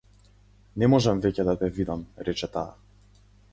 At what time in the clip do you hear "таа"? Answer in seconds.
2.59-2.67